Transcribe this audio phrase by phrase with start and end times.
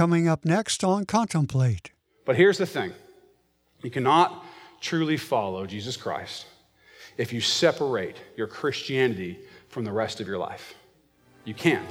[0.00, 1.90] coming up next on Contemplate.
[2.24, 2.94] But here's the thing
[3.82, 4.46] you cannot
[4.80, 6.46] truly follow Jesus Christ
[7.18, 10.72] if you separate your Christianity from the rest of your life.
[11.44, 11.90] You can't.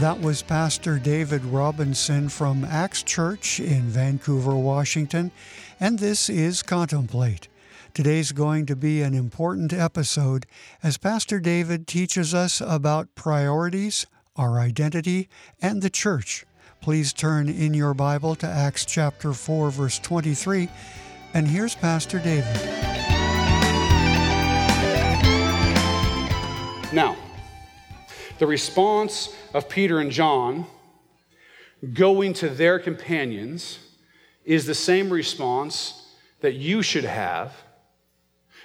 [0.00, 5.30] That was Pastor David Robinson from Acts Church in Vancouver, Washington,
[5.78, 7.48] and this is Contemplate.
[7.94, 10.46] Today's going to be an important episode
[10.82, 14.04] as Pastor David teaches us about priorities,
[14.34, 15.28] our identity,
[15.62, 16.44] and the church.
[16.80, 20.68] Please turn in your Bible to Acts chapter 4, verse 23,
[21.34, 22.52] and here's Pastor David.
[26.92, 27.16] Now,
[28.40, 30.66] the response of Peter and John
[31.92, 33.78] going to their companions
[34.44, 37.54] is the same response that you should have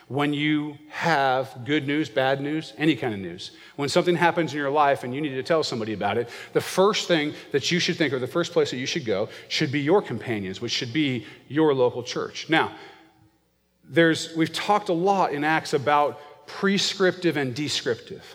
[0.09, 3.52] when you have good news, bad news, any kind of news.
[3.76, 6.62] When something happens in your life and you need to tell somebody about it, the
[6.62, 9.72] first thing that you should think, or the first place that you should go, should
[9.72, 12.50] be your companions, which should be your local church.
[12.50, 12.72] Now,
[13.83, 18.26] there's, we've talked a lot in Acts about prescriptive and descriptive.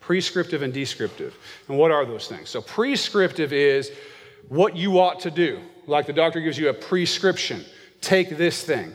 [0.00, 1.34] Prescriptive and descriptive.
[1.68, 2.50] And what are those things?
[2.50, 3.90] So, prescriptive is
[4.48, 5.60] what you ought to do.
[5.86, 7.64] Like the doctor gives you a prescription
[8.02, 8.92] take this thing,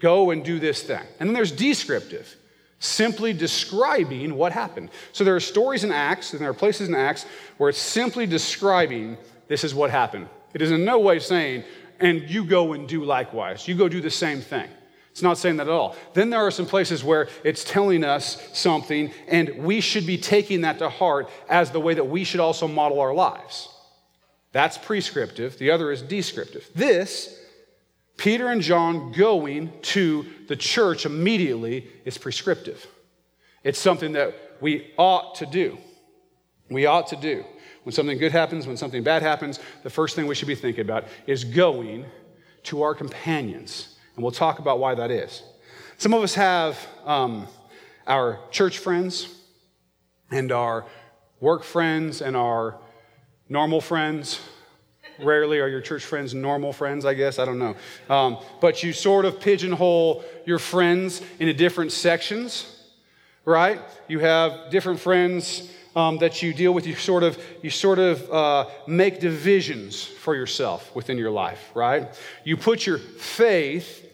[0.00, 1.02] go and do this thing.
[1.18, 2.36] And then there's descriptive,
[2.78, 4.90] simply describing what happened.
[5.12, 8.26] So, there are stories in Acts, and there are places in Acts where it's simply
[8.26, 9.16] describing
[9.48, 10.28] this is what happened.
[10.54, 11.64] It is in no way saying,
[12.00, 13.66] and you go and do likewise.
[13.66, 14.68] You go do the same thing.
[15.10, 15.96] It's not saying that at all.
[16.14, 20.60] Then there are some places where it's telling us something, and we should be taking
[20.60, 23.68] that to heart as the way that we should also model our lives.
[24.52, 25.58] That's prescriptive.
[25.58, 26.68] The other is descriptive.
[26.74, 27.37] This,
[28.18, 32.86] Peter and John going to the church immediately, is prescriptive.
[33.64, 35.78] It's something that we ought to do.
[36.68, 37.44] We ought to do.
[37.84, 40.82] When something good happens, when something bad happens, the first thing we should be thinking
[40.82, 42.04] about is going
[42.64, 45.44] to our companions and we'll talk about why that is.
[45.96, 47.46] Some of us have um,
[48.04, 49.32] our church friends
[50.28, 50.86] and our
[51.38, 52.80] work friends and our
[53.48, 54.40] normal friends.
[55.20, 57.38] Rarely are your church friends normal friends, I guess.
[57.38, 57.76] I don't know.
[58.08, 62.82] Um, but you sort of pigeonhole your friends into different sections,
[63.44, 63.80] right?
[64.06, 66.86] You have different friends um, that you deal with.
[66.86, 72.08] You sort of, you sort of uh, make divisions for yourself within your life, right?
[72.44, 74.04] You put your faith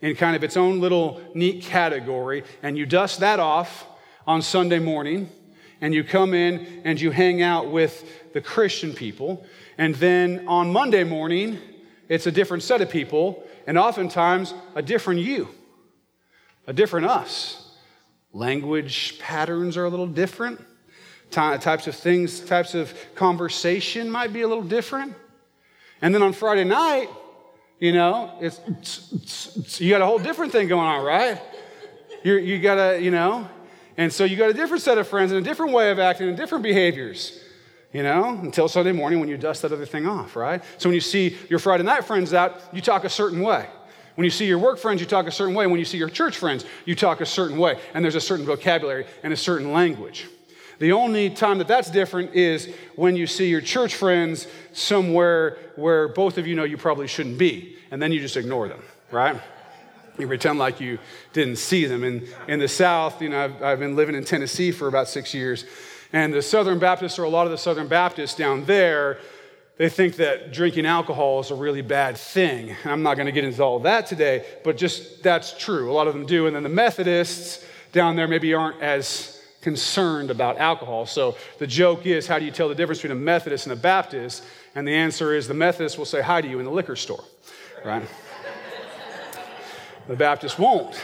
[0.00, 3.86] in kind of its own little neat category, and you dust that off
[4.26, 5.28] on Sunday morning,
[5.80, 9.44] and you come in and you hang out with the Christian people,
[9.78, 11.58] and then on Monday morning,
[12.08, 15.48] it's a different set of people, and oftentimes a different you,
[16.66, 17.62] a different us.
[18.32, 20.60] Language patterns are a little different.
[21.30, 25.14] Types of things, types of conversation might be a little different.
[26.00, 27.08] And then on Friday night,
[27.80, 29.12] you know, it's, it's,
[29.56, 31.40] it's, you got a whole different thing going on, right?
[32.22, 33.48] You're, you got a, you know,
[33.96, 36.28] and so you got a different set of friends and a different way of acting
[36.28, 37.40] and different behaviors,
[37.92, 40.62] you know, until Sunday morning when you dust that other thing off, right?
[40.78, 43.66] So when you see your Friday night friends out, you talk a certain way.
[44.16, 45.66] When you see your work friends, you talk a certain way.
[45.66, 47.78] When you see your church friends, you talk a certain way.
[47.94, 50.26] And there's a certain vocabulary and a certain language.
[50.78, 56.08] The only time that that's different is when you see your church friends somewhere where
[56.08, 59.40] both of you know you probably shouldn't be, and then you just ignore them, right?
[60.18, 60.98] You pretend like you
[61.32, 62.04] didn't see them.
[62.04, 65.32] And in the South, you know, I've, I've been living in Tennessee for about six
[65.34, 65.64] years,
[66.12, 69.18] and the Southern Baptists, or a lot of the Southern Baptists down there,
[69.76, 72.74] they think that drinking alcohol is a really bad thing.
[72.84, 75.90] I'm not going to get into all that today, but just that's true.
[75.90, 76.46] A lot of them do.
[76.46, 81.06] And then the Methodists down there maybe aren't as concerned about alcohol.
[81.06, 83.76] So the joke is, how do you tell the difference between a Methodist and a
[83.76, 84.44] Baptist?
[84.74, 87.24] And the answer is the Methodist will say hi to you in the liquor store,
[87.84, 88.06] right?
[90.08, 91.02] the Baptist won't.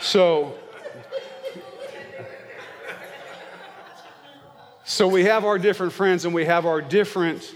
[0.00, 0.54] So,
[4.88, 7.54] so we have our different friends and we have our different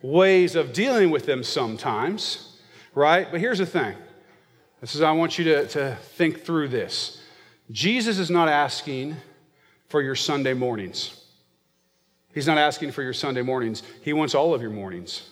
[0.00, 2.58] ways of dealing with them sometimes,
[2.94, 3.30] right?
[3.30, 3.94] But here's the thing.
[4.80, 7.20] This is I want you to, to think through this.
[7.70, 9.14] Jesus is not asking
[9.88, 11.22] for your Sunday mornings.
[12.32, 13.82] He's not asking for your Sunday mornings.
[14.00, 15.28] He wants all of your mornings,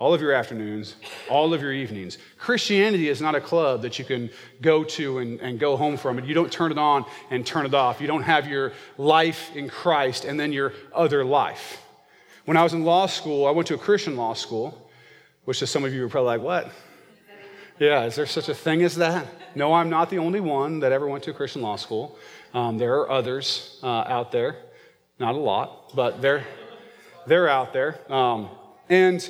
[0.00, 0.96] all of your afternoons,
[1.28, 2.16] all of your evenings.
[2.38, 4.30] Christianity is not a club that you can
[4.62, 6.16] go to and, and go home from.
[6.16, 8.00] And you don't turn it on and turn it off.
[8.00, 11.82] You don't have your life in Christ and then your other life.
[12.46, 14.90] When I was in law school, I went to a Christian law school,
[15.44, 16.72] which is some of you are probably like, what?
[17.78, 19.26] Yeah, is there such a thing as that?
[19.54, 22.18] No, I'm not the only one that ever went to a Christian law school.
[22.54, 24.56] Um, there are others uh, out there,
[25.18, 26.44] not a lot, but they're,
[27.26, 28.00] they're out there.
[28.10, 28.48] Um,
[28.88, 29.28] and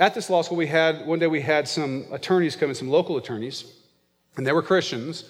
[0.00, 2.88] at this law school, we had one day we had some attorneys come in, some
[2.88, 3.70] local attorneys,
[4.36, 5.24] and they were Christians.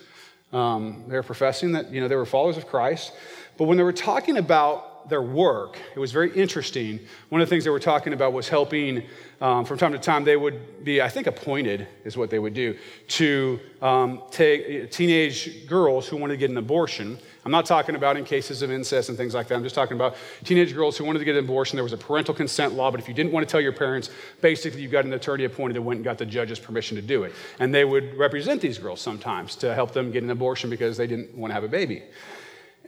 [0.53, 3.13] Um, they were professing that you know they were followers of Christ,
[3.59, 5.79] but when they were talking about their work.
[5.94, 7.00] It was very interesting.
[7.29, 9.02] One of the things they were talking about was helping,
[9.41, 12.55] um, from time to time, they would be, I think, appointed, is what they would
[12.55, 12.76] do,
[13.08, 17.19] to um, take teenage girls who wanted to get an abortion.
[17.44, 19.55] I'm not talking about in cases of incest and things like that.
[19.55, 21.76] I'm just talking about teenage girls who wanted to get an abortion.
[21.76, 24.11] There was a parental consent law, but if you didn't want to tell your parents,
[24.41, 27.23] basically you got an attorney appointed that went and got the judge's permission to do
[27.25, 27.32] it.
[27.58, 31.06] And they would represent these girls sometimes to help them get an abortion because they
[31.06, 32.02] didn't want to have a baby.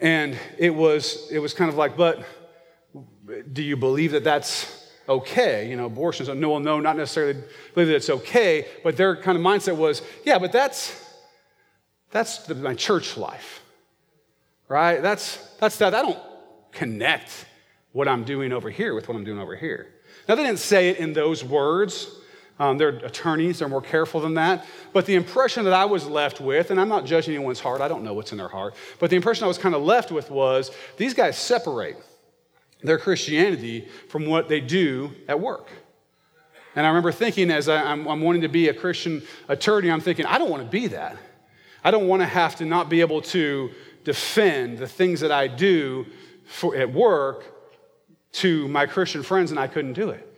[0.02, 2.24] And it was, it was kind of like, but
[3.52, 5.70] do you believe that that's okay?
[5.70, 6.26] You know, abortion.
[6.26, 7.40] So, no, well, no, not necessarily
[7.72, 11.00] believe that it's okay, but their kind of mindset was, yeah, but that's,
[12.10, 13.62] that's the, my church life,
[14.68, 15.00] right?
[15.00, 15.94] That's, that's that.
[15.94, 16.18] I don't
[16.72, 17.46] connect
[17.92, 19.88] what I'm doing over here with what I'm doing over here.
[20.28, 22.08] Now, they didn't say it in those words,
[22.62, 24.64] um, they're attorneys, they're more careful than that.
[24.92, 27.88] But the impression that I was left with, and I'm not judging anyone's heart, I
[27.88, 30.30] don't know what's in their heart, but the impression I was kind of left with
[30.30, 31.96] was these guys separate
[32.80, 35.70] their Christianity from what they do at work.
[36.76, 40.24] And I remember thinking as I, am wanting to be a Christian attorney, I'm thinking,
[40.24, 41.16] I don't want to be that.
[41.82, 43.72] I don't want to have to not be able to
[44.04, 46.06] defend the things that I do
[46.44, 47.44] for, at work
[48.34, 50.31] to my Christian friends, and I couldn't do it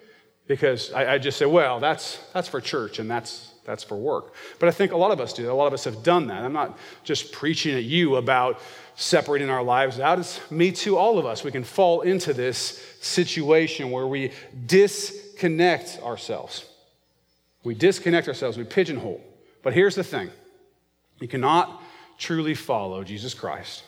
[0.46, 4.35] because I, I, just say, well, that's, that's for church and that's, that's for work.
[4.58, 5.50] But I think a lot of us do.
[5.50, 6.44] A lot of us have done that.
[6.44, 8.61] I'm not just preaching at you about
[8.94, 10.19] separating our lives out.
[10.19, 11.43] It's me too, all of us.
[11.43, 14.32] We can fall into this situation where we
[14.67, 16.67] disconnect ourselves.
[17.64, 19.23] We disconnect ourselves, we pigeonhole.
[19.62, 20.31] But here's the thing
[21.20, 21.82] you cannot
[22.19, 23.82] truly follow Jesus Christ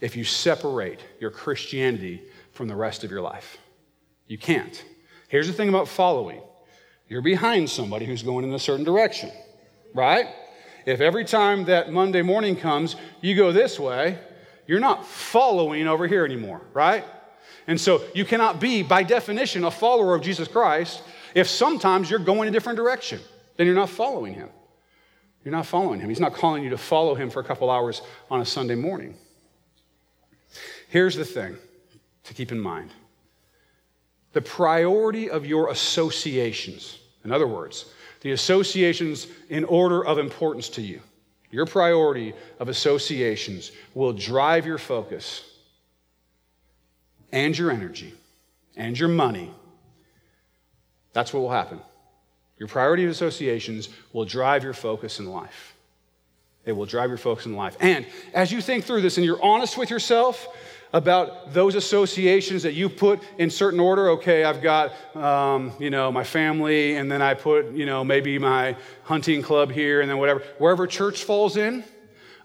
[0.00, 2.22] if you separate your Christianity
[2.52, 3.58] from the rest of your life.
[4.28, 4.82] You can't.
[5.30, 6.42] Here's the thing about following
[7.08, 9.30] you're behind somebody who's going in a certain direction,
[9.94, 10.26] right?
[10.86, 14.18] If every time that Monday morning comes, you go this way,
[14.66, 17.04] you're not following over here anymore, right?
[17.66, 21.02] And so you cannot be, by definition, a follower of Jesus Christ
[21.34, 23.20] if sometimes you're going a different direction.
[23.56, 24.48] Then you're not following him.
[25.44, 26.08] You're not following him.
[26.08, 29.16] He's not calling you to follow him for a couple hours on a Sunday morning.
[30.88, 31.56] Here's the thing
[32.24, 32.90] to keep in mind
[34.32, 36.98] the priority of your associations.
[37.24, 37.86] In other words,
[38.20, 41.00] the associations in order of importance to you.
[41.50, 45.44] Your priority of associations will drive your focus
[47.32, 48.14] and your energy
[48.76, 49.50] and your money.
[51.12, 51.80] That's what will happen.
[52.58, 55.74] Your priority of associations will drive your focus in life.
[56.64, 57.76] It will drive your focus in life.
[57.80, 60.46] And as you think through this and you're honest with yourself,
[60.92, 64.10] about those associations that you put in certain order.
[64.10, 68.38] Okay, I've got, um, you know, my family, and then I put, you know, maybe
[68.38, 70.42] my hunting club here, and then whatever.
[70.58, 71.84] Wherever church falls in,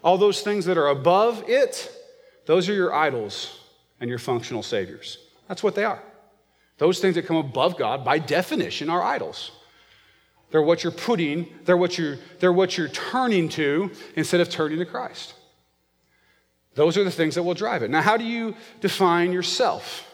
[0.02, 1.92] all those things that are above it,
[2.46, 3.58] those are your idols
[4.00, 5.18] and your functional saviors.
[5.48, 6.02] That's what they are.
[6.78, 9.50] Those things that come above God, by definition, are idols.
[10.50, 14.78] They're what you're putting, they're what you're, they're what you're turning to instead of turning
[14.78, 15.34] to Christ.
[16.76, 17.90] Those are the things that will drive it.
[17.90, 20.06] Now, how do you define yourself?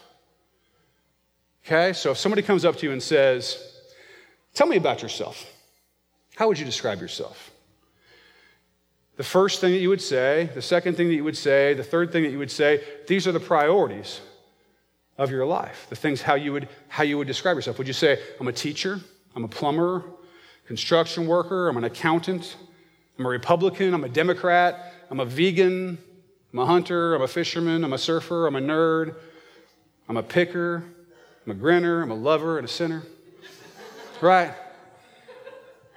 [1.65, 3.69] Okay, so if somebody comes up to you and says,
[4.53, 5.51] Tell me about yourself,
[6.35, 7.51] how would you describe yourself?
[9.15, 11.83] The first thing that you would say, the second thing that you would say, the
[11.83, 14.21] third thing that you would say, these are the priorities
[15.17, 15.87] of your life.
[15.89, 17.77] The things how you would how you would describe yourself.
[17.77, 18.99] Would you say, I'm a teacher,
[19.35, 20.03] I'm a plumber,
[20.67, 22.55] construction worker, I'm an accountant,
[23.17, 25.97] I'm a Republican, I'm a Democrat, I'm a vegan,
[26.53, 29.15] I'm a hunter, I'm a fisherman, I'm a surfer, I'm a nerd,
[30.07, 30.83] I'm a picker,
[31.45, 33.01] I'm a grinner, I'm a lover, and a sinner.
[34.21, 34.53] right?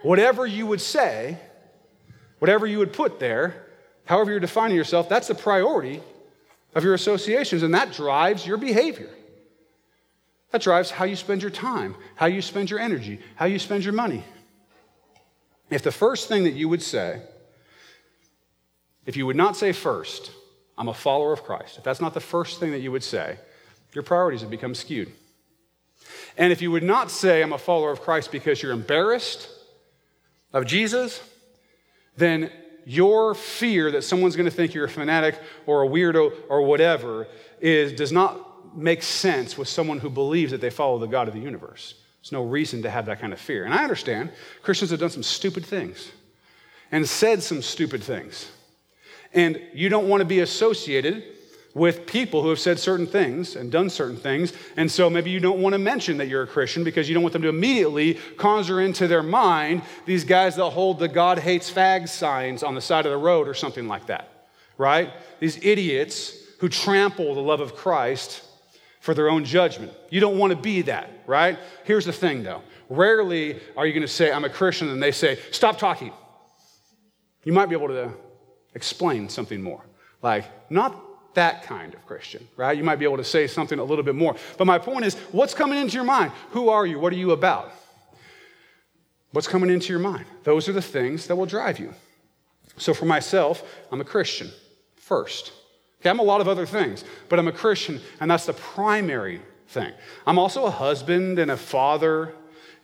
[0.02, 1.36] Whatever you would say,
[2.38, 3.66] whatever you would put there,
[4.06, 6.00] however you're defining yourself, that's the priority
[6.74, 9.10] of your associations, and that drives your behavior.
[10.52, 13.84] That drives how you spend your time, how you spend your energy, how you spend
[13.84, 14.24] your money.
[15.68, 17.20] If the first thing that you would say,
[19.04, 20.30] if you would not say first,
[20.78, 23.38] I'm a follower of Christ, if that's not the first thing that you would say,
[23.92, 25.10] your priorities have become skewed.
[26.36, 29.48] And if you would not say, I'm a follower of Christ because you're embarrassed
[30.52, 31.20] of Jesus,
[32.16, 32.50] then
[32.84, 37.26] your fear that someone's going to think you're a fanatic or a weirdo or whatever
[37.60, 41.34] is, does not make sense with someone who believes that they follow the God of
[41.34, 41.94] the universe.
[42.20, 43.64] There's no reason to have that kind of fear.
[43.64, 44.30] And I understand
[44.62, 46.10] Christians have done some stupid things
[46.92, 48.50] and said some stupid things.
[49.36, 51.22] And you don't want to be associated
[51.74, 54.54] with people who have said certain things and done certain things.
[54.78, 57.22] And so maybe you don't want to mention that you're a Christian because you don't
[57.22, 61.70] want them to immediately conjure into their mind these guys that hold the God hates
[61.70, 65.12] fags signs on the side of the road or something like that, right?
[65.38, 68.42] These idiots who trample the love of Christ
[69.00, 69.92] for their own judgment.
[70.08, 71.58] You don't want to be that, right?
[71.84, 75.12] Here's the thing though rarely are you going to say, I'm a Christian, and they
[75.12, 76.12] say, stop talking.
[77.44, 78.12] You might be able to
[78.76, 79.82] explain something more.
[80.22, 82.76] Like, not that kind of Christian, right?
[82.76, 84.36] You might be able to say something a little bit more.
[84.56, 86.30] But my point is, what's coming into your mind?
[86.50, 87.00] Who are you?
[87.00, 87.72] What are you about?
[89.32, 90.26] What's coming into your mind?
[90.44, 91.92] Those are the things that will drive you.
[92.76, 94.50] So for myself, I'm a Christian
[94.96, 95.52] first.
[96.00, 99.40] Okay, I'm a lot of other things, but I'm a Christian, and that's the primary
[99.68, 99.92] thing.
[100.26, 102.34] I'm also a husband and a father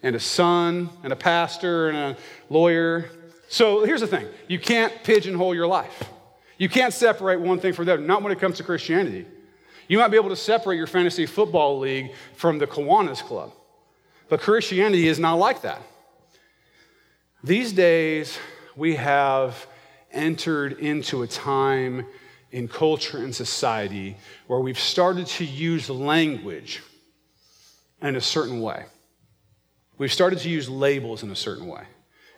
[0.03, 2.17] and a son and a pastor and a
[2.49, 3.11] lawyer.
[3.53, 6.09] So here's the thing you can't pigeonhole your life.
[6.57, 9.27] You can't separate one thing from the other, not when it comes to Christianity.
[9.89, 13.53] You might be able to separate your fantasy football league from the Kiwanis Club,
[14.31, 15.83] but Christianity is not like that.
[17.45, 18.39] These days,
[18.75, 19.67] we have
[20.13, 22.07] entered into a time
[22.53, 24.17] in culture and society
[24.47, 26.83] where we've started to use language
[28.01, 28.87] in a certain way.
[29.99, 31.83] We've started to use labels in a certain way.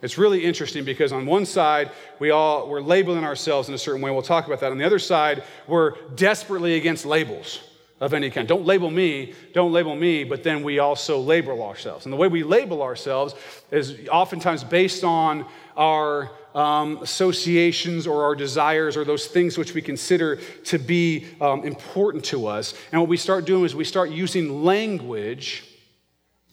[0.05, 4.03] It's really interesting because on one side, we all, we're labeling ourselves in a certain
[4.03, 4.11] way.
[4.11, 4.71] We'll talk about that.
[4.71, 7.61] On the other side, we're desperately against labels
[8.03, 8.47] of any kind.
[8.47, 12.05] Don't label me, don't label me, but then we also label ourselves.
[12.05, 13.35] And the way we label ourselves
[13.71, 19.81] is oftentimes based on our um, associations or our desires or those things which we
[19.81, 22.75] consider to be um, important to us.
[22.93, 25.65] And what we start doing is we start using language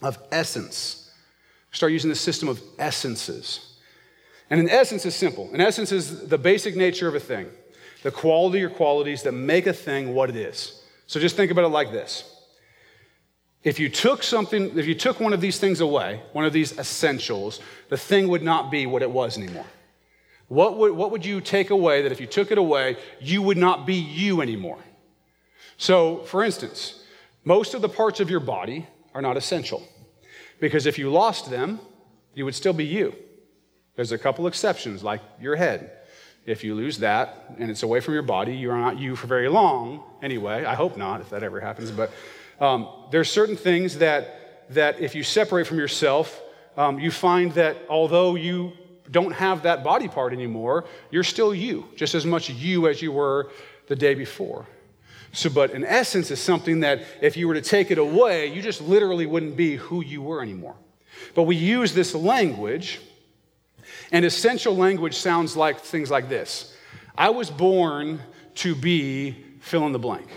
[0.02, 1.01] of essence
[1.72, 3.78] start using the system of essences.
[4.50, 5.50] And an essence is simple.
[5.54, 7.48] An essence is the basic nature of a thing,
[8.04, 10.82] the quality or qualities that make a thing what it is.
[11.08, 12.28] So just think about it like this.
[13.64, 16.78] If you took something, if you took one of these things away, one of these
[16.78, 17.60] essentials,
[17.90, 19.68] the thing would not be what it was anymore.
[20.48, 23.58] What would, what would you take away that if you took it away, you would
[23.58, 24.80] not be you anymore?
[25.78, 27.04] So, for instance,
[27.46, 29.88] most of the parts of your body are not essential.
[30.62, 31.82] Because if you lost them,
[32.34, 33.14] you would still be you.
[33.96, 35.92] There's a couple exceptions, like your head.
[36.46, 39.28] If you lose that and it's away from your body, you are not you for
[39.28, 40.04] very long.
[40.22, 41.92] Anyway, I hope not, if that ever happens.
[41.92, 42.12] But
[42.60, 46.42] um, there's certain things that, that if you separate from yourself,
[46.78, 48.72] um, you find that although you
[49.10, 53.12] don't have that body part anymore, you're still you, just as much you as you
[53.12, 53.52] were
[53.88, 54.68] the day before.
[55.34, 58.62] So, but in essence, is something that if you were to take it away, you
[58.62, 60.76] just literally wouldn't be who you were anymore.
[61.36, 63.00] But we use this language,
[64.12, 66.76] and essential language sounds like things like this
[67.18, 68.22] I was born
[68.56, 70.28] to be fill in the blank.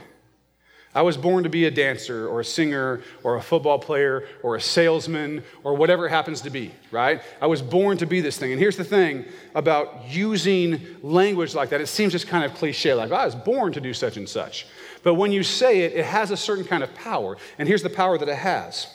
[0.94, 4.54] I was born to be a dancer or a singer or a football player or
[4.54, 7.20] a salesman or whatever it happens to be, right?
[7.40, 8.52] I was born to be this thing.
[8.52, 9.24] And here's the thing
[9.56, 13.34] about using language like that it seems just kind of cliche, like, oh, I was
[13.34, 14.66] born to do such and such.
[15.02, 17.36] But when you say it, it has a certain kind of power.
[17.58, 18.86] And here's the power that it has.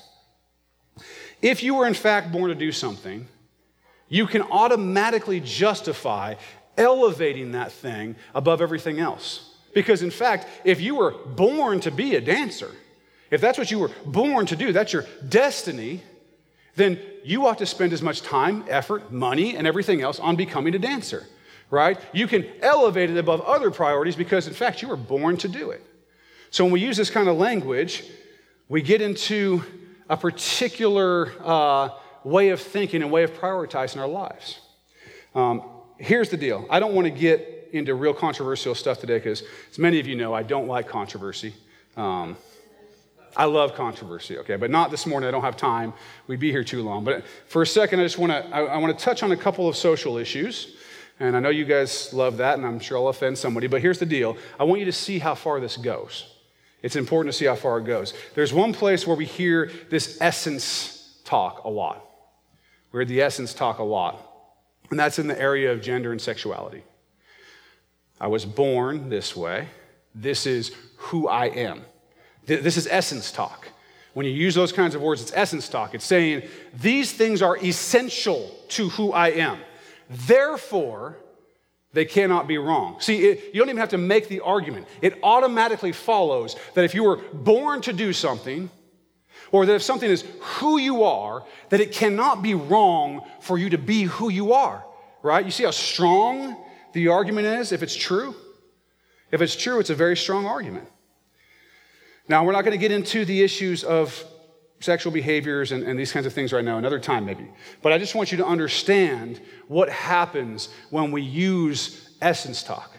[1.42, 3.28] If you were in fact born to do something,
[4.08, 6.36] you can automatically justify
[6.78, 9.49] elevating that thing above everything else.
[9.74, 12.72] Because, in fact, if you were born to be a dancer,
[13.32, 16.02] if that's what you were born to do, that's your destiny,
[16.76, 20.74] then you ought to spend as much time, effort, money, and everything else on becoming
[20.74, 21.28] a dancer,
[21.70, 22.00] right?
[22.14, 25.72] You can elevate it above other priorities because, in fact, you were born to do
[25.72, 25.86] it.
[26.52, 28.04] So when we use this kind of language,
[28.68, 29.64] we get into
[30.10, 31.90] a particular uh,
[32.24, 34.60] way of thinking and way of prioritizing our lives.
[35.36, 35.62] Um,
[35.98, 39.80] here's the deal I don't want to get into real controversial stuff today because, as
[39.80, 41.54] many of you know, I don't like controversy.
[41.98, 42.38] Um,
[43.36, 45.28] I love controversy, okay, but not this morning.
[45.28, 45.94] I don't have time.
[46.28, 47.04] We'd be here too long.
[47.04, 49.38] But for a second, I just want to I, I want to touch on a
[49.38, 50.76] couple of social issues.
[51.20, 53.68] And I know you guys love that, and I'm sure I'll offend somebody.
[53.68, 56.36] But here's the deal I want you to see how far this goes.
[56.82, 58.14] It's important to see how far it goes.
[58.36, 62.06] There's one place where we hear this essence talk a lot.
[62.92, 64.26] We hear the essence talk a lot,
[64.90, 66.84] and that's in the area of gender and sexuality.
[68.20, 69.68] I was born this way.
[70.14, 71.82] This is who I am.
[72.46, 73.70] This is essence talk.
[74.14, 75.94] When you use those kinds of words, it's essence talk.
[75.94, 79.60] It's saying these things are essential to who I am.
[80.10, 81.18] Therefore,
[81.94, 83.00] they cannot be wrong.
[83.00, 84.88] See, it, you don't even have to make the argument.
[85.02, 88.70] It automatically follows that if you were born to do something,
[89.52, 93.70] or that if something is who you are, that it cannot be wrong for you
[93.72, 94.84] to be who you are,
[95.24, 95.46] right?
[95.46, 96.58] You see how strong
[96.94, 98.36] The argument is if it's true,
[99.32, 100.88] if it's true, it's a very strong argument.
[102.28, 104.24] Now, we're not going to get into the issues of
[104.80, 107.48] sexual behaviors and, and, these kinds of things right now, another time maybe.
[107.82, 112.92] But I just want you to understand what happens when we use essence talk,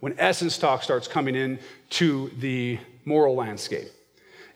[0.00, 3.88] when essence talk starts coming in to the moral landscape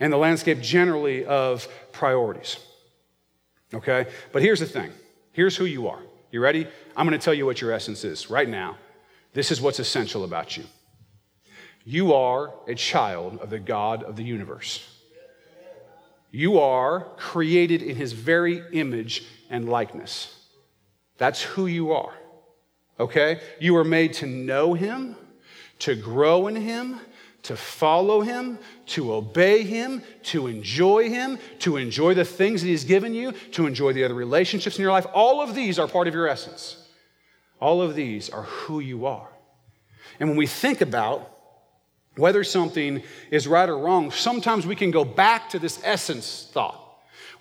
[0.00, 2.59] and the landscape generally of priorities.
[3.73, 4.07] Okay?
[4.33, 4.91] But here's the thing
[5.33, 6.00] here's who you are.
[6.35, 6.67] You ready?
[6.97, 8.76] I'm going to tell you what your essence is right now.
[9.35, 10.64] This is what's essential about you.
[11.85, 14.85] You are a child of the God of the universe.
[16.33, 20.37] You are created in his very image and likeness.
[21.19, 22.14] That's who you are.
[22.99, 23.41] Okay?
[23.61, 25.14] You are made to know him,
[25.79, 26.99] to grow in him,
[27.44, 32.84] to follow him, to obey him, to enjoy him, to enjoy the things that he's
[32.84, 35.06] given you, to enjoy the other relationships in your life.
[35.12, 36.88] All of these are part of your essence.
[37.60, 39.28] All of these are who you are.
[40.18, 41.30] And when we think about
[42.16, 46.80] whether something is right or wrong, sometimes we can go back to this essence thought.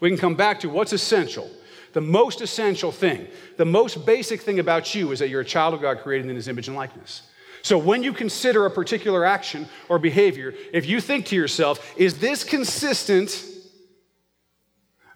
[0.02, 1.50] We can come back to what's essential.
[1.94, 5.74] The most essential thing, the most basic thing about you is that you're a child
[5.74, 7.22] of God created in his image and likeness.
[7.64, 12.20] So when you consider a particular action or behavior, if you think to yourself, is
[12.20, 13.44] this consistent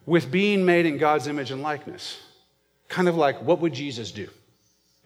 [0.05, 2.17] with being made in God's image and likeness?
[2.87, 4.29] Kind of like, what would Jesus do?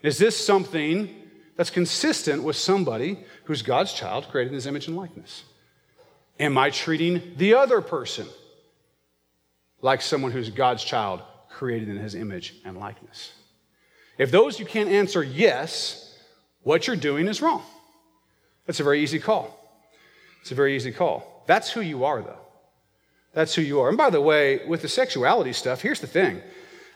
[0.02, 1.12] Is this something
[1.56, 5.42] that's consistent with somebody who's God's child, created in his image and likeness?
[6.38, 8.28] Am I treating the other person
[9.80, 13.32] like someone who's God's child, created in his image and likeness?
[14.16, 16.01] If those you can't answer yes,
[16.62, 17.62] what you're doing is wrong.
[18.66, 19.58] That's a very easy call.
[20.40, 21.44] It's a very easy call.
[21.46, 22.38] That's who you are, though.
[23.32, 23.88] That's who you are.
[23.88, 26.42] And by the way, with the sexuality stuff, here's the thing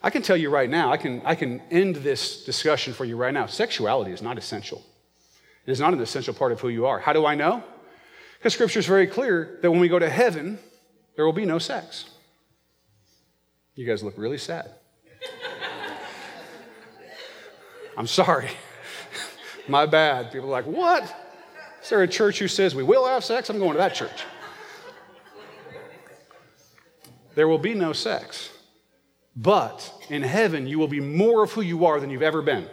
[0.02, 3.16] I can tell you right now, I can, I can end this discussion for you
[3.16, 3.46] right now.
[3.46, 4.84] Sexuality is not essential.
[5.66, 7.00] It is not an essential part of who you are.
[7.00, 7.64] How do I know?
[8.38, 10.58] Because scripture is very clear that when we go to heaven,
[11.16, 12.04] there will be no sex.
[13.74, 14.70] You guys look really sad.
[17.96, 18.50] I'm sorry.
[19.68, 20.32] My bad.
[20.32, 21.02] People are like, what?
[21.82, 23.50] Is there a church who says we will have sex?
[23.50, 24.24] I'm going to that church.
[27.34, 28.50] There will be no sex.
[29.36, 32.66] But in heaven, you will be more of who you are than you've ever been.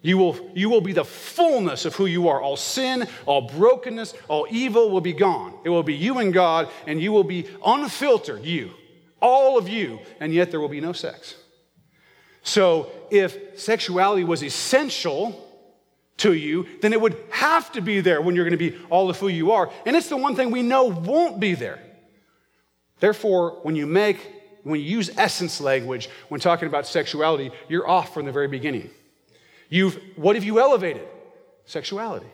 [0.00, 2.42] You will, you will be the fullness of who you are.
[2.42, 5.54] All sin, all brokenness, all evil will be gone.
[5.64, 8.72] It will be you and God, and you will be unfiltered, you,
[9.20, 11.36] all of you, and yet there will be no sex.
[12.42, 15.51] So if sexuality was essential
[16.18, 19.10] to you, then it would have to be there when you're going to be all
[19.10, 19.70] of who you are.
[19.86, 21.80] And it's the one thing we know won't be there.
[23.00, 28.14] Therefore, when you make when you use essence language when talking about sexuality, you're off
[28.14, 28.90] from the very beginning.
[29.68, 31.08] You've, what have you elevated?
[31.64, 32.26] Sexuality.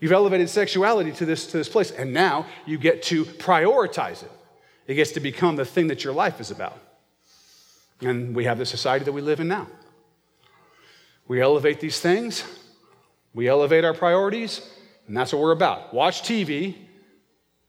[0.00, 4.30] You've elevated sexuality to this, to this place, and now you get to prioritize it.
[4.86, 6.78] It gets to become the thing that your life is about.
[8.00, 9.66] And we have the society that we live in now.
[11.26, 12.42] We elevate these things,
[13.38, 14.68] we elevate our priorities,
[15.06, 15.94] and that's what we're about.
[15.94, 16.74] Watch TV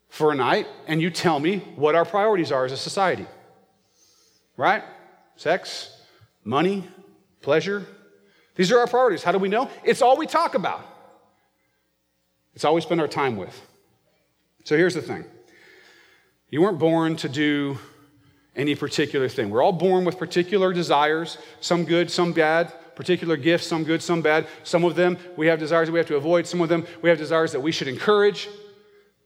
[0.08, 3.27] for a night, and you tell me what our priorities are as a society
[4.58, 4.84] right?
[5.38, 5.95] Sex,
[6.43, 6.86] money,
[7.41, 7.86] pleasure.
[8.55, 9.23] These are our priorities.
[9.23, 9.69] How do we know?
[9.86, 10.82] It's all we talk about,
[12.55, 13.55] it's all we spend our time with.
[14.65, 15.23] So here's the thing
[16.49, 17.77] you weren't born to do
[18.55, 19.51] any particular thing.
[19.51, 24.21] We're all born with particular desires, some good, some bad, particular gifts, some good, some
[24.21, 24.45] bad.
[24.63, 27.07] Some of them we have desires that we have to avoid, some of them we
[27.07, 28.49] have desires that we should encourage.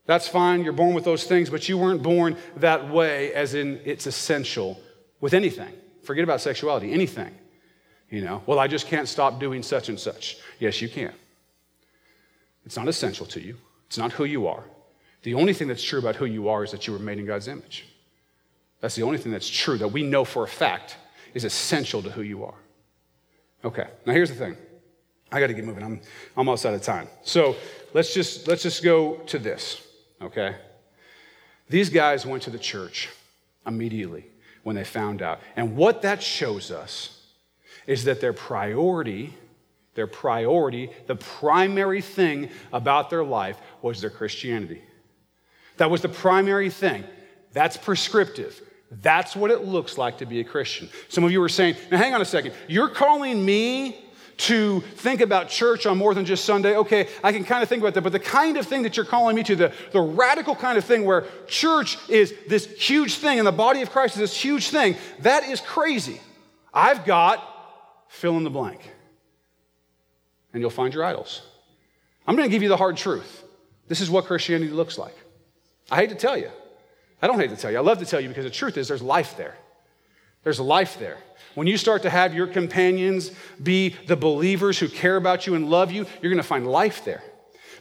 [0.05, 3.81] That's fine, you're born with those things, but you weren't born that way, as in
[3.83, 4.79] it's essential
[5.21, 5.73] with anything.
[6.03, 7.33] Forget about sexuality, anything.
[8.11, 10.37] You know, well, I just can't stop doing such and such.
[10.59, 11.11] Yes, you can.
[12.67, 13.57] It's not essential to you,
[13.87, 14.65] it's not who you are.
[15.23, 17.25] The only thing that's true about who you are is that you were made in
[17.25, 17.87] God's image.
[18.81, 20.97] That's the only thing that's true that we know for a fact
[21.33, 22.62] is essential to who you are.
[23.65, 24.57] Okay, now here's the thing.
[25.31, 25.83] I got to get moving.
[25.83, 26.01] I'm
[26.37, 27.07] almost out of time.
[27.23, 27.55] So
[27.93, 29.81] let's just let's just go to this.
[30.21, 30.55] Okay,
[31.69, 33.09] these guys went to the church
[33.65, 34.25] immediately
[34.63, 35.39] when they found out.
[35.55, 37.21] And what that shows us
[37.87, 39.33] is that their priority,
[39.95, 44.81] their priority, the primary thing about their life was their Christianity.
[45.77, 47.03] That was the primary thing.
[47.51, 48.61] That's prescriptive.
[49.01, 50.89] That's what it looks like to be a Christian.
[51.09, 52.53] Some of you are saying, now hang on a second.
[52.67, 53.99] You're calling me
[54.35, 56.75] to think about church on more than just Sunday.
[56.75, 59.05] Okay, I can kind of think about that, but the kind of thing that you're
[59.05, 63.37] calling me to, the, the radical kind of thing where church is this huge thing
[63.37, 66.19] and the body of Christ is this huge thing, that is crazy.
[66.73, 67.47] I've got
[68.09, 68.81] fill in the blank.
[70.53, 71.41] and you'll find your idols.
[72.27, 73.43] I'm going to give you the hard truth.
[73.87, 75.15] This is what Christianity looks like.
[75.91, 76.49] I hate to tell you.
[77.23, 77.77] I don't hate to tell you.
[77.77, 79.55] I love to tell you because the truth is there's life there.
[80.43, 81.17] There's life there.
[81.55, 83.31] When you start to have your companions
[83.61, 87.05] be the believers who care about you and love you, you're going to find life
[87.05, 87.23] there.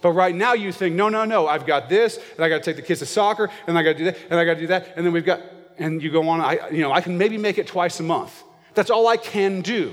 [0.00, 2.62] But right now you think, no, no, no, I've got this, and I got to
[2.62, 4.60] take the kids to soccer, and I got to do that, and I got to
[4.60, 5.40] do that, and then we've got,
[5.76, 8.44] and you go on, I, you know, I can maybe make it twice a month.
[8.74, 9.92] That's all I can do.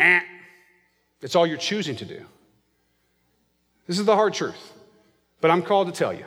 [0.00, 0.20] Eh.
[1.22, 2.26] It's all you're choosing to do.
[3.86, 4.72] This is the hard truth.
[5.40, 6.24] But I'm called to tell you.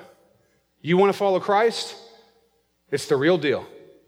[0.88, 1.98] You want to follow Christ?
[2.92, 3.68] It's the real deal.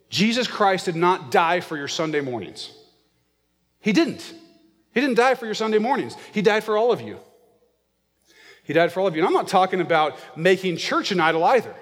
[0.10, 2.72] Jesus Christ did not die for your Sunday mornings.
[3.82, 4.22] He didn't.
[4.94, 6.15] He didn't die for your Sunday mornings.
[6.32, 7.20] He died for all of you.
[8.63, 9.20] He died for all of you.
[9.20, 11.76] And I'm not talking about making church an idol either.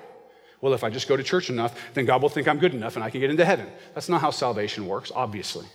[0.62, 2.96] Well, if I just go to church enough, then God will think I'm good enough
[2.96, 3.68] and I can get into heaven.
[3.94, 5.68] That's not how salvation works, obviously.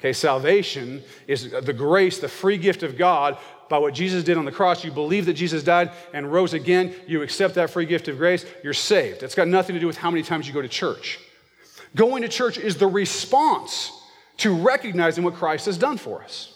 [0.00, 4.44] Okay, salvation is the grace, the free gift of God by what Jesus did on
[4.44, 4.84] the cross.
[4.84, 6.94] You believe that Jesus died and rose again.
[7.06, 8.44] You accept that free gift of grace.
[8.62, 9.22] You're saved.
[9.22, 11.18] It's got nothing to do with how many times you go to church.
[11.94, 13.92] Going to church is the response
[14.38, 16.54] to recognizing what Christ has done for us.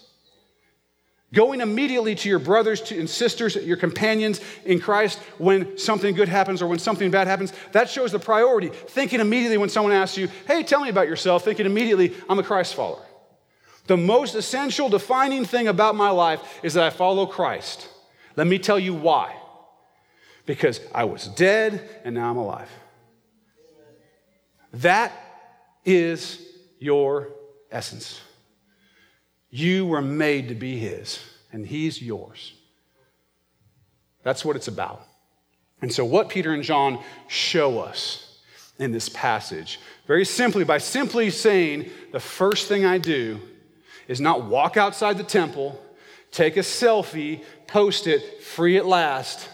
[1.32, 6.60] Going immediately to your brothers and sisters, your companions in Christ when something good happens
[6.60, 8.68] or when something bad happens, that shows the priority.
[8.68, 12.42] Thinking immediately when someone asks you, hey, tell me about yourself, thinking immediately, I'm a
[12.42, 13.02] Christ follower.
[13.86, 17.88] The most essential defining thing about my life is that I follow Christ.
[18.36, 19.34] Let me tell you why.
[20.46, 22.70] Because I was dead and now I'm alive.
[24.74, 25.12] That
[25.84, 26.40] is
[26.78, 27.28] your
[27.70, 28.20] essence.
[29.50, 31.20] You were made to be His,
[31.52, 32.54] and He's yours.
[34.22, 35.06] That's what it's about.
[35.82, 38.38] And so, what Peter and John show us
[38.78, 43.40] in this passage, very simply, by simply saying, the first thing I do
[44.08, 45.80] is not walk outside the temple,
[46.30, 49.48] take a selfie, post it, free at last,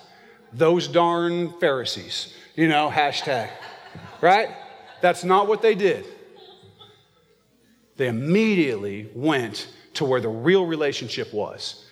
[0.53, 3.51] those darn Pharisees, you know, hashtag,
[4.21, 4.49] right?
[5.01, 6.07] That's not what they did.
[7.97, 11.85] They immediately went to where the real relationship was.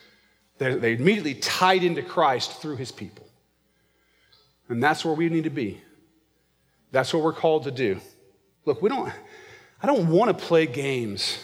[0.59, 3.27] They, they immediately tied into Christ through his people.
[4.69, 5.81] And that's where we need to be.
[6.93, 8.01] That's what we're called to do.
[8.65, 9.13] Look, we don't,
[9.83, 11.39] I don't want to play games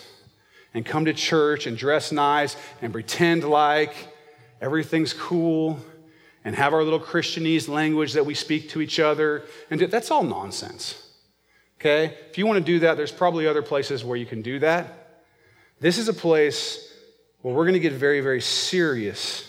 [0.74, 3.94] and come to church and dress nice and pretend like
[4.60, 5.78] everything's cool
[6.44, 9.44] and have our little Christianese language that we speak to each other.
[9.70, 11.10] And that's all nonsense.
[11.80, 12.16] Okay?
[12.30, 15.22] If you want to do that, there's probably other places where you can do that.
[15.80, 16.92] This is a place
[17.42, 19.48] where we're going to get very, very serious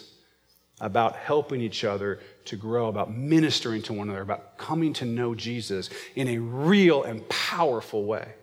[0.81, 5.33] about helping each other to grow, about ministering to one another, about coming to know
[5.33, 8.33] Jesus in a real and powerful way.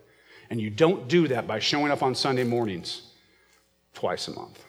[0.51, 3.03] And you don't do that by showing up on Sunday mornings
[3.93, 4.61] twice a month.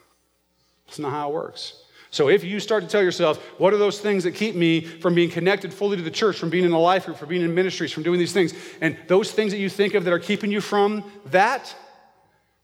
[0.87, 1.83] That's not how it works.
[2.11, 5.17] So if you start to tell yourself, what are those things that keep me from
[5.17, 7.53] being connected fully to the church, from being in a life group, from being in
[7.53, 10.53] ministries, from doing these things, and those things that you think of that are keeping
[10.53, 11.75] you from that,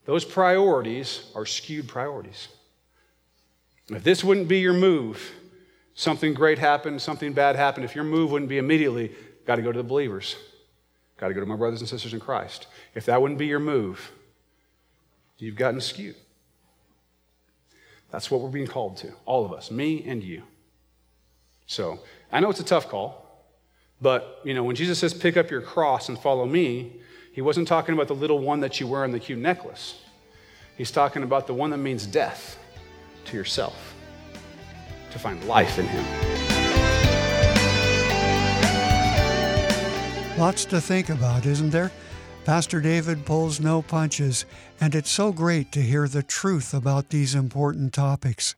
[0.05, 2.47] those priorities are skewed priorities.
[3.89, 5.33] If this wouldn't be your move,
[5.95, 9.13] something great happened, something bad happened, if your move wouldn't be immediately,
[9.45, 10.37] got to go to the believers.
[11.19, 12.69] Got to go to my brothers and sisters in Christ.
[12.95, 14.13] If that wouldn't be your move,
[15.37, 16.17] you've gotten skewed.
[18.11, 20.43] That's what we're being called to, all of us, me and you.
[21.67, 22.01] So
[22.33, 23.45] I know it's a tough call,
[24.01, 27.01] but you know, when Jesus says pick up your cross and follow me,
[27.33, 30.01] he wasn't talking about the little one that you wear on the cute necklace.
[30.77, 32.59] He's talking about the one that means death
[33.27, 33.95] to yourself,
[35.11, 36.38] to find life in him.
[40.39, 41.91] Lots to think about, isn't there?
[42.45, 44.45] Pastor David pulls no punches,
[44.81, 48.55] and it's so great to hear the truth about these important topics.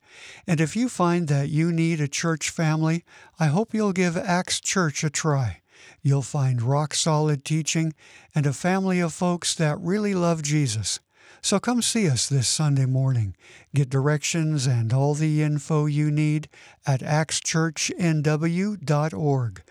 [0.47, 3.03] And if you find that you need a church family,
[3.39, 5.63] I hope you'll give Acts Church a try.
[6.03, 7.95] You'll find rock solid teaching
[8.35, 11.01] and a family of folks that really love Jesus.
[11.41, 13.35] So come see us this Sunday morning.
[13.75, 16.51] Get directions and all the info you need
[16.87, 19.63] at actschurchnw.org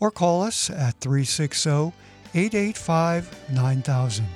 [0.00, 1.92] or call us at 360
[2.34, 4.26] 885 9000.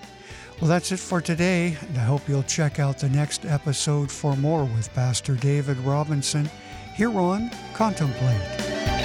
[0.61, 4.35] Well, that's it for today, and I hope you'll check out the next episode for
[4.37, 6.51] more with Pastor David Robinson
[6.97, 8.98] here on Contemplate.